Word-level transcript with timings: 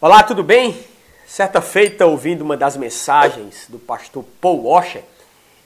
Olá, 0.00 0.22
tudo 0.22 0.44
bem? 0.44 0.78
Certa 1.26 1.60
feita, 1.60 2.06
ouvindo 2.06 2.42
uma 2.42 2.56
das 2.56 2.76
mensagens 2.76 3.66
do 3.68 3.80
pastor 3.80 4.24
Paul 4.40 4.62
Washer, 4.62 5.02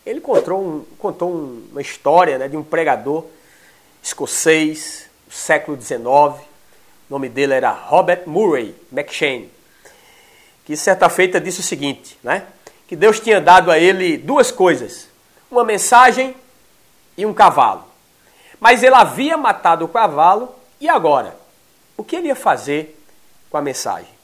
ele 0.06 0.22
contou, 0.22 0.58
um, 0.58 0.84
contou 0.98 1.30
uma 1.70 1.82
história 1.82 2.39
né, 2.39 2.49
de 2.49 2.57
um 2.57 2.65
pregador 2.65 3.26
escocês 4.03 5.10
do 5.26 5.34
século 5.34 5.79
XIX. 5.79 6.00
O 6.00 6.41
nome 7.10 7.29
dele 7.29 7.53
era 7.53 7.73
Robert 7.73 8.23
Murray 8.25 8.75
McShane, 8.91 9.53
que 10.64 10.79
certa 10.79 11.11
feita 11.11 11.39
disse 11.39 11.61
o 11.61 11.62
seguinte, 11.62 12.19
né? 12.25 12.46
Que 12.89 12.96
Deus 12.96 13.21
tinha 13.21 13.39
dado 13.39 13.71
a 13.71 13.79
ele 13.79 14.17
duas 14.17 14.51
coisas, 14.51 15.11
uma 15.51 15.62
mensagem 15.62 16.35
e 17.19 17.27
um 17.27 17.35
cavalo. 17.35 17.85
Mas 18.59 18.83
ele 18.83 18.95
havia 18.95 19.37
matado 19.37 19.85
o 19.85 19.89
cavalo 19.89 20.55
e 20.80 20.89
agora? 20.89 21.37
O 21.99 22.03
que 22.03 22.17
ele 22.17 22.29
ia 22.29 22.35
fazer 22.35 22.99
com 23.51 23.59
a 23.59 23.61
mensagem? 23.61 24.21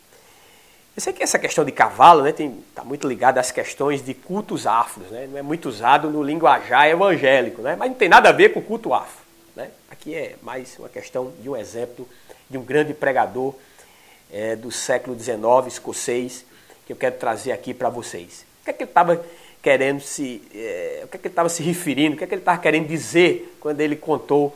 Eu 0.99 1.01
sei 1.01 1.13
que 1.13 1.23
essa 1.23 1.39
questão 1.39 1.65
de 1.65 1.71
cavalo 1.71 2.27
está 2.27 2.43
né, 2.43 2.53
tá 2.75 2.83
muito 2.83 3.07
ligada 3.07 3.39
às 3.39 3.53
questões 3.53 4.05
de 4.05 4.13
cultos 4.15 4.67
afros, 4.67 5.09
né? 5.13 5.29
não 5.31 5.39
é 5.39 5.43
muito 5.43 5.69
usado 5.69 6.11
no 6.11 6.25
linguajar 6.25 6.89
evangélico, 6.89 7.63
né? 7.63 7.77
mas 7.79 7.89
não 7.89 7.97
tem 7.97 8.09
nada 8.09 8.31
a 8.31 8.33
ver 8.33 8.53
com 8.53 8.61
culto 8.61 8.93
afro. 8.93 9.25
Né? 9.55 9.71
Aqui 9.89 10.13
é 10.13 10.35
mais 10.43 10.77
uma 10.77 10.89
questão 10.89 11.33
de 11.41 11.49
um 11.49 11.57
exemplo 11.57 12.05
de 12.51 12.59
um 12.59 12.65
grande 12.65 12.95
pregador 12.95 13.55
é, 14.33 14.57
do 14.57 14.73
século 14.73 15.17
XIX, 15.17 15.39
escocês, 15.69 16.45
que 16.85 16.93
eu 16.93 16.97
quero 16.97 17.15
trazer 17.15 17.53
aqui 17.53 17.73
para 17.73 17.89
vocês. 17.89 18.45
O 18.61 18.65
que 18.65 18.71
é 18.71 18.73
que 18.73 18.83
ele 18.83 18.91
estava 18.91 19.25
querendo 19.63 20.01
se. 20.01 20.43
É, 20.53 21.03
o 21.05 21.07
que 21.07 21.17
é 21.17 21.21
que 21.21 21.29
ele 21.29 21.33
estava 21.33 21.49
se 21.49 21.63
referindo, 21.63 22.17
o 22.17 22.19
que 22.19 22.25
é 22.25 22.27
que 22.27 22.35
ele 22.35 22.43
estava 22.43 22.61
querendo 22.61 22.89
dizer 22.89 23.57
quando 23.61 23.81
ele 23.81 23.95
contou, 23.95 24.53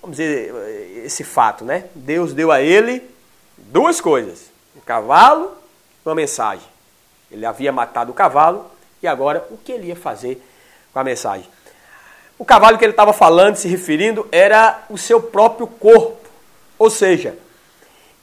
vamos 0.00 0.18
dizer, 0.18 0.54
esse 1.04 1.24
fato, 1.24 1.64
né? 1.64 1.86
Deus 1.96 2.32
deu 2.32 2.52
a 2.52 2.62
ele 2.62 3.02
duas 3.58 4.00
coisas: 4.00 4.52
um 4.76 4.80
cavalo 4.80 5.58
uma 6.04 6.14
mensagem. 6.14 6.66
Ele 7.30 7.46
havia 7.46 7.72
matado 7.72 8.10
o 8.10 8.14
cavalo 8.14 8.70
e 9.02 9.06
agora 9.06 9.46
o 9.50 9.56
que 9.56 9.72
ele 9.72 9.88
ia 9.88 9.96
fazer 9.96 10.42
com 10.92 10.98
a 10.98 11.04
mensagem? 11.04 11.48
O 12.38 12.44
cavalo 12.44 12.78
que 12.78 12.84
ele 12.84 12.92
estava 12.92 13.12
falando, 13.12 13.56
se 13.56 13.68
referindo, 13.68 14.26
era 14.32 14.82
o 14.88 14.96
seu 14.96 15.22
próprio 15.22 15.66
corpo. 15.66 16.28
Ou 16.78 16.88
seja, 16.88 17.36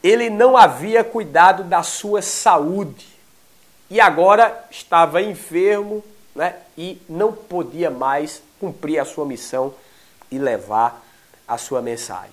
ele 0.02 0.28
não 0.28 0.56
havia 0.56 1.04
cuidado 1.04 1.62
da 1.62 1.82
sua 1.82 2.20
saúde 2.20 3.06
e 3.90 4.00
agora 4.00 4.66
estava 4.70 5.22
enfermo 5.22 6.04
né, 6.34 6.56
e 6.76 7.00
não 7.08 7.32
podia 7.32 7.90
mais 7.90 8.42
cumprir 8.60 8.98
a 8.98 9.04
sua 9.04 9.24
missão 9.24 9.74
e 10.30 10.38
levar 10.38 11.02
a 11.46 11.56
sua 11.56 11.80
mensagem. 11.80 12.32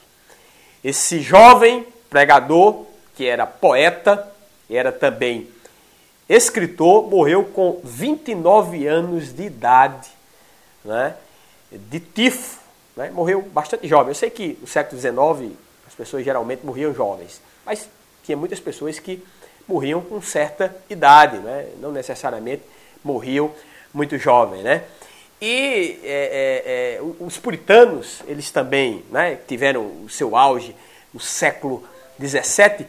Esse 0.83 1.21
jovem 1.21 1.87
pregador, 2.09 2.85
que 3.15 3.25
era 3.25 3.47
poeta, 3.47 4.31
era 4.69 4.91
também 4.91 5.47
escritor, 6.27 7.09
morreu 7.09 7.43
com 7.43 7.79
29 7.83 8.87
anos 8.87 9.33
de 9.33 9.43
idade, 9.43 10.09
né, 10.83 11.15
de 11.71 11.99
tifo. 11.99 12.59
Né, 12.95 13.11
morreu 13.11 13.41
bastante 13.41 13.87
jovem. 13.87 14.09
Eu 14.09 14.15
sei 14.15 14.29
que 14.29 14.57
no 14.61 14.67
século 14.67 14.99
XIX 14.99 15.53
as 15.85 15.93
pessoas 15.93 16.23
geralmente 16.23 16.65
morriam 16.65 16.93
jovens, 16.93 17.41
mas 17.65 17.89
tinha 18.23 18.37
muitas 18.37 18.59
pessoas 18.59 18.97
que 18.99 19.23
morriam 19.67 20.01
com 20.01 20.21
certa 20.21 20.75
idade, 20.89 21.37
né, 21.37 21.67
não 21.79 21.91
necessariamente 21.91 22.63
morriam 23.03 23.51
muito 23.93 24.17
jovem. 24.17 24.63
Né? 24.63 24.83
E 25.41 25.99
é, 26.03 26.95
é, 26.95 26.97
é, 26.97 27.01
os 27.19 27.37
puritanos, 27.37 28.21
eles 28.27 28.49
também 28.51 29.03
né, 29.11 29.37
tiveram 29.47 29.85
o 30.03 30.09
seu 30.09 30.35
auge 30.35 30.75
no 31.13 31.19
século 31.19 31.83
XVII, 32.19 32.87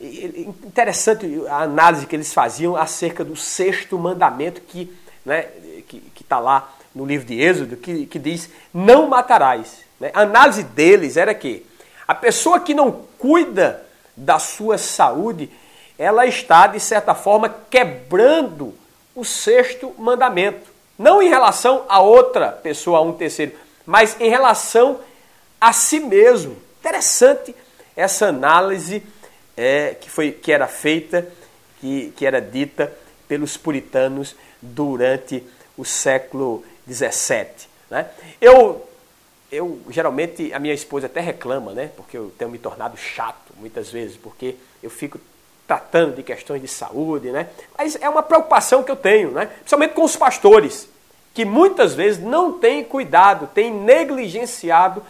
interessante 0.00 1.26
a 1.48 1.62
análise 1.62 2.06
que 2.06 2.14
eles 2.14 2.32
faziam 2.32 2.76
acerca 2.76 3.24
do 3.24 3.34
sexto 3.34 3.98
mandamento 3.98 4.60
que 4.60 4.94
né, 5.24 5.46
está 6.20 6.38
lá 6.38 6.72
no 6.94 7.04
livro 7.04 7.26
de 7.26 7.40
Êxodo, 7.40 7.76
que, 7.76 8.06
que 8.06 8.18
diz: 8.18 8.50
Não 8.72 9.08
matarás. 9.08 9.84
Né? 10.00 10.10
A 10.14 10.22
análise 10.22 10.62
deles 10.62 11.16
era 11.16 11.34
que 11.34 11.64
a 12.06 12.14
pessoa 12.14 12.60
que 12.60 12.74
não 12.74 13.04
cuida 13.18 13.84
da 14.16 14.38
sua 14.38 14.78
saúde, 14.78 15.50
ela 15.98 16.26
está, 16.26 16.66
de 16.66 16.80
certa 16.80 17.14
forma, 17.14 17.54
quebrando 17.70 18.74
o 19.14 19.24
sexto 19.24 19.92
mandamento. 19.98 20.70
Não 20.98 21.22
em 21.22 21.28
relação 21.28 21.84
a 21.88 22.00
outra 22.00 22.50
pessoa, 22.50 22.98
a 22.98 23.02
um 23.02 23.12
terceiro, 23.12 23.52
mas 23.84 24.16
em 24.20 24.30
relação 24.30 25.00
a 25.60 25.72
si 25.72 26.00
mesmo. 26.00 26.56
Interessante 26.80 27.54
essa 27.94 28.26
análise 28.28 29.02
é, 29.56 29.94
que, 29.94 30.10
foi, 30.10 30.32
que 30.32 30.52
era 30.52 30.66
feita, 30.66 31.26
que, 31.80 32.12
que 32.16 32.26
era 32.26 32.40
dita 32.40 32.92
pelos 33.26 33.56
puritanos 33.56 34.36
durante 34.60 35.42
o 35.76 35.84
século 35.84 36.64
XVII. 36.90 37.46
Né? 37.90 38.06
Eu, 38.40 38.86
eu, 39.50 39.80
geralmente, 39.90 40.52
a 40.52 40.58
minha 40.58 40.74
esposa 40.74 41.06
até 41.06 41.20
reclama, 41.20 41.72
né? 41.72 41.90
porque 41.96 42.16
eu 42.16 42.32
tenho 42.38 42.50
me 42.50 42.58
tornado 42.58 42.96
chato 42.96 43.52
muitas 43.58 43.90
vezes, 43.90 44.16
porque 44.16 44.56
eu 44.82 44.90
fico 44.90 45.18
tratando 45.66 46.14
de 46.14 46.22
questões 46.22 46.62
de 46.62 46.68
saúde, 46.68 47.30
né? 47.30 47.48
mas 47.76 47.96
é 48.00 48.08
uma 48.08 48.22
preocupação 48.22 48.82
que 48.82 48.90
eu 48.90 48.96
tenho, 48.96 49.32
né? 49.32 49.46
principalmente 49.46 49.94
com 49.94 50.04
os 50.04 50.16
pastores, 50.16 50.88
que 51.34 51.44
muitas 51.44 51.94
vezes 51.94 52.22
não 52.22 52.58
têm 52.58 52.84
cuidado, 52.84 53.48
têm 53.48 53.70
negligenciado 53.72 55.02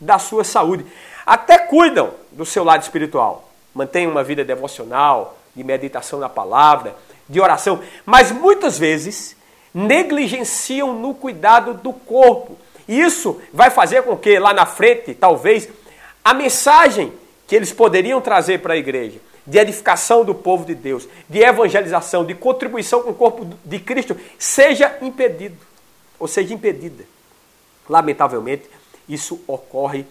da 0.00 0.18
sua 0.18 0.44
saúde. 0.44 0.84
Até 1.24 1.58
cuidam 1.58 2.12
do 2.32 2.44
seu 2.44 2.64
lado 2.64 2.82
espiritual, 2.82 3.49
mantenham 3.74 4.10
uma 4.10 4.22
vida 4.22 4.44
devocional, 4.44 5.38
de 5.54 5.64
meditação 5.64 6.18
na 6.18 6.28
palavra, 6.28 6.96
de 7.28 7.40
oração, 7.40 7.80
mas 8.04 8.32
muitas 8.32 8.78
vezes 8.78 9.36
negligenciam 9.72 10.94
no 10.94 11.14
cuidado 11.14 11.74
do 11.74 11.92
corpo. 11.92 12.58
Isso 12.88 13.40
vai 13.52 13.70
fazer 13.70 14.02
com 14.02 14.16
que 14.16 14.38
lá 14.38 14.52
na 14.52 14.66
frente, 14.66 15.14
talvez, 15.14 15.68
a 16.24 16.34
mensagem 16.34 17.12
que 17.46 17.54
eles 17.54 17.72
poderiam 17.72 18.20
trazer 18.20 18.58
para 18.58 18.74
a 18.74 18.76
igreja, 18.76 19.18
de 19.46 19.58
edificação 19.58 20.24
do 20.24 20.34
povo 20.34 20.64
de 20.64 20.74
Deus, 20.74 21.08
de 21.28 21.40
evangelização, 21.40 22.24
de 22.24 22.34
contribuição 22.34 23.02
com 23.02 23.10
o 23.10 23.14
corpo 23.14 23.46
de 23.64 23.78
Cristo, 23.78 24.16
seja 24.38 24.96
impedido, 25.00 25.56
ou 26.18 26.28
seja 26.28 26.52
impedida. 26.52 27.04
Lamentavelmente, 27.88 28.68
isso 29.08 29.40
ocorre 29.46 30.04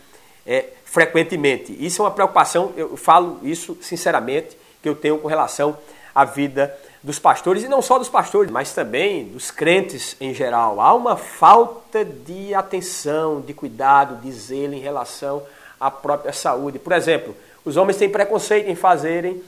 é, 0.45 0.65
frequentemente. 0.85 1.75
Isso 1.79 2.01
é 2.01 2.05
uma 2.05 2.11
preocupação, 2.11 2.73
eu 2.75 2.97
falo 2.97 3.39
isso 3.43 3.77
sinceramente, 3.81 4.57
que 4.81 4.89
eu 4.89 4.95
tenho 4.95 5.17
com 5.17 5.27
relação 5.27 5.77
à 6.13 6.25
vida 6.25 6.75
dos 7.01 7.17
pastores, 7.17 7.63
e 7.63 7.67
não 7.67 7.81
só 7.81 7.97
dos 7.97 8.09
pastores, 8.09 8.51
mas 8.51 8.73
também 8.73 9.25
dos 9.25 9.51
crentes 9.51 10.17
em 10.19 10.33
geral. 10.33 10.81
Há 10.81 10.93
uma 10.93 11.15
falta 11.15 12.03
de 12.03 12.53
atenção, 12.53 13.39
de 13.39 13.53
cuidado, 13.53 14.17
de 14.21 14.31
zelo 14.31 14.73
em 14.73 14.79
relação 14.79 15.43
à 15.79 15.89
própria 15.89 16.33
saúde. 16.33 16.77
Por 16.77 16.91
exemplo, 16.91 17.35
os 17.63 17.77
homens 17.77 17.97
têm 17.97 18.09
preconceito 18.09 18.69
em 18.69 18.75
fazerem 18.75 19.41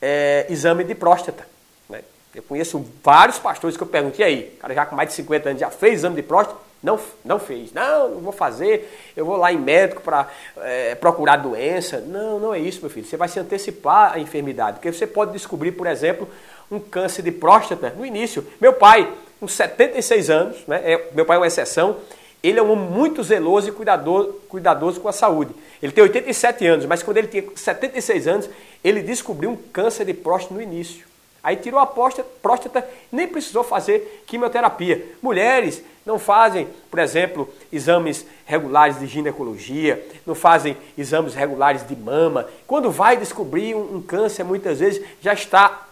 é, 0.00 0.46
exame 0.48 0.84
de 0.84 0.94
próstata. 0.94 1.46
Né? 1.88 2.02
Eu 2.34 2.42
conheço 2.42 2.84
vários 3.02 3.38
pastores 3.38 3.76
que 3.76 3.82
eu 3.82 3.86
pergunto, 3.88 4.20
e 4.20 4.24
aí, 4.24 4.54
o 4.56 4.60
cara 4.60 4.74
já 4.74 4.86
com 4.86 4.94
mais 4.94 5.08
de 5.08 5.14
50 5.16 5.48
anos 5.48 5.60
já 5.60 5.70
fez 5.70 5.94
exame 5.94 6.14
de 6.14 6.22
próstata? 6.22 6.63
Não, 6.84 7.00
não 7.24 7.38
fez. 7.38 7.72
Não, 7.72 8.10
não 8.10 8.20
vou 8.20 8.32
fazer. 8.32 8.94
Eu 9.16 9.24
vou 9.24 9.38
lá 9.38 9.50
em 9.50 9.56
médico 9.56 10.02
para 10.02 10.28
é, 10.58 10.94
procurar 10.94 11.36
doença. 11.36 11.98
Não, 11.98 12.38
não 12.38 12.54
é 12.54 12.58
isso, 12.58 12.80
meu 12.82 12.90
filho. 12.90 13.06
Você 13.06 13.16
vai 13.16 13.26
se 13.26 13.40
antecipar 13.40 14.12
à 14.12 14.18
enfermidade. 14.18 14.76
Porque 14.76 14.92
você 14.92 15.06
pode 15.06 15.32
descobrir, 15.32 15.72
por 15.72 15.86
exemplo, 15.86 16.28
um 16.70 16.78
câncer 16.78 17.22
de 17.22 17.32
próstata 17.32 17.88
no 17.96 18.04
início. 18.04 18.46
Meu 18.60 18.74
pai, 18.74 19.10
com 19.40 19.48
76 19.48 20.28
anos, 20.28 20.58
né, 20.66 20.82
é, 20.84 21.08
meu 21.14 21.24
pai 21.24 21.38
é 21.38 21.40
uma 21.40 21.46
exceção, 21.46 21.96
ele 22.42 22.58
é 22.58 22.62
um 22.62 22.70
homem 22.70 22.86
muito 22.86 23.22
zeloso 23.22 23.70
e 23.70 23.72
cuidador, 23.72 24.34
cuidadoso 24.50 25.00
com 25.00 25.08
a 25.08 25.12
saúde. 25.12 25.54
Ele 25.82 25.90
tem 25.90 26.04
87 26.04 26.66
anos, 26.66 26.84
mas 26.84 27.02
quando 27.02 27.16
ele 27.16 27.28
tinha 27.28 27.44
76 27.54 28.28
anos, 28.28 28.50
ele 28.84 29.00
descobriu 29.00 29.48
um 29.48 29.56
câncer 29.56 30.04
de 30.04 30.12
próstata 30.12 30.54
no 30.54 30.60
início. 30.60 31.13
Aí 31.44 31.56
tirou 31.56 31.78
a 31.78 31.86
próstata, 31.86 32.26
próstata, 32.40 32.88
nem 33.12 33.28
precisou 33.28 33.62
fazer 33.62 34.24
quimioterapia. 34.26 35.04
Mulheres 35.20 35.84
não 36.06 36.18
fazem, 36.18 36.66
por 36.90 36.98
exemplo, 36.98 37.52
exames 37.70 38.26
regulares 38.46 38.98
de 38.98 39.06
ginecologia, 39.06 40.02
não 40.24 40.34
fazem 40.34 40.74
exames 40.96 41.34
regulares 41.34 41.86
de 41.86 41.94
mama. 41.94 42.48
Quando 42.66 42.90
vai 42.90 43.18
descobrir 43.18 43.74
um, 43.74 43.96
um 43.96 44.02
câncer, 44.02 44.42
muitas 44.42 44.80
vezes 44.80 45.04
já 45.20 45.34
está 45.34 45.86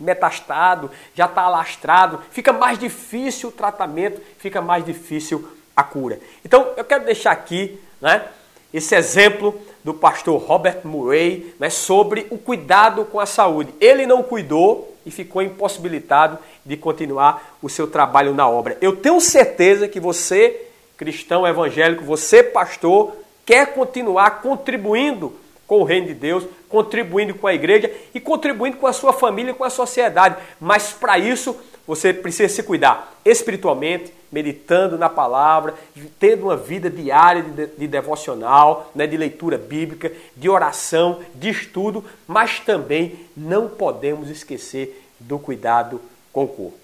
metastado, 0.00 0.90
já 1.14 1.26
está 1.26 1.42
alastrado, 1.42 2.22
fica 2.30 2.50
mais 2.50 2.78
difícil 2.78 3.50
o 3.50 3.52
tratamento, 3.52 4.22
fica 4.38 4.62
mais 4.62 4.84
difícil 4.86 5.46
a 5.76 5.82
cura. 5.82 6.18
Então, 6.42 6.72
eu 6.78 6.84
quero 6.84 7.04
deixar 7.04 7.32
aqui 7.32 7.78
né, 8.00 8.26
esse 8.72 8.94
exemplo 8.94 9.58
do 9.82 9.94
pastor 9.94 10.40
Robert 10.40 10.80
Murray 10.84 11.54
né, 11.58 11.70
sobre 11.70 12.26
o 12.30 12.36
cuidado 12.36 13.04
com 13.04 13.18
a 13.18 13.26
saúde. 13.26 13.72
Ele 13.80 14.06
não 14.06 14.22
cuidou 14.22 14.94
e 15.06 15.10
ficou 15.10 15.40
impossibilitado 15.40 16.38
de 16.64 16.76
continuar 16.76 17.56
o 17.62 17.68
seu 17.68 17.86
trabalho 17.86 18.34
na 18.34 18.48
obra. 18.48 18.76
Eu 18.80 18.96
tenho 18.96 19.20
certeza 19.20 19.88
que 19.88 19.98
você, 19.98 20.66
cristão 20.96 21.46
evangélico, 21.46 22.04
você, 22.04 22.42
pastor, 22.42 23.16
quer 23.46 23.72
continuar 23.72 24.42
contribuindo 24.42 25.34
com 25.68 25.80
o 25.80 25.84
reino 25.84 26.06
de 26.06 26.14
Deus, 26.14 26.44
contribuindo 26.68 27.34
com 27.34 27.46
a 27.46 27.54
igreja 27.54 27.92
e 28.14 28.18
contribuindo 28.18 28.78
com 28.78 28.86
a 28.86 28.92
sua 28.92 29.12
família, 29.12 29.54
com 29.54 29.62
a 29.62 29.70
sociedade. 29.70 30.36
Mas 30.58 30.92
para 30.92 31.18
isso 31.18 31.54
você 31.86 32.12
precisa 32.12 32.52
se 32.52 32.62
cuidar 32.62 33.12
espiritualmente, 33.24 34.12
meditando 34.32 34.98
na 34.98 35.08
palavra, 35.08 35.74
tendo 36.18 36.44
uma 36.44 36.56
vida 36.56 36.90
diária 36.90 37.42
de, 37.42 37.66
de 37.66 37.86
devocional, 37.86 38.90
né, 38.94 39.06
de 39.06 39.16
leitura 39.16 39.58
bíblica, 39.58 40.10
de 40.34 40.48
oração, 40.48 41.20
de 41.34 41.50
estudo, 41.50 42.04
mas 42.26 42.60
também 42.60 43.18
não 43.36 43.68
podemos 43.68 44.30
esquecer 44.30 45.02
do 45.20 45.38
cuidado 45.38 46.00
com 46.32 46.44
o 46.44 46.48
corpo. 46.48 46.78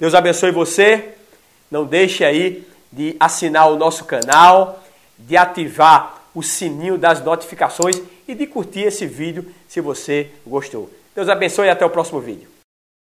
Deus 0.00 0.14
abençoe 0.14 0.50
você. 0.50 1.14
Não 1.70 1.84
deixe 1.84 2.24
aí 2.24 2.66
de 2.90 3.16
assinar 3.20 3.70
o 3.70 3.76
nosso 3.76 4.04
canal, 4.06 4.82
de 5.18 5.36
ativar 5.36 6.17
o 6.34 6.42
sininho 6.42 6.98
das 6.98 7.22
notificações 7.24 8.00
e 8.26 8.34
de 8.34 8.46
curtir 8.46 8.80
esse 8.80 9.06
vídeo 9.06 9.46
se 9.68 9.80
você 9.80 10.30
gostou. 10.46 10.90
Deus 11.14 11.28
abençoe 11.28 11.66
e 11.66 11.70
até 11.70 11.84
o 11.84 11.90
próximo 11.90 12.20
vídeo. 12.20 12.57